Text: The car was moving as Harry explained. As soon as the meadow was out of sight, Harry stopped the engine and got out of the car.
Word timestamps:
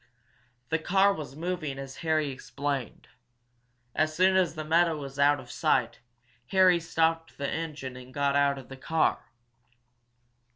The 0.69 0.79
car 0.79 1.13
was 1.13 1.35
moving 1.35 1.77
as 1.77 1.97
Harry 1.97 2.31
explained. 2.31 3.07
As 3.93 4.15
soon 4.15 4.35
as 4.35 4.55
the 4.55 4.63
meadow 4.65 4.97
was 4.97 5.19
out 5.19 5.39
of 5.39 5.51
sight, 5.51 5.99
Harry 6.47 6.79
stopped 6.79 7.37
the 7.37 7.47
engine 7.47 7.95
and 7.95 8.11
got 8.11 8.35
out 8.35 8.57
of 8.57 8.67
the 8.67 8.77
car. 8.77 9.25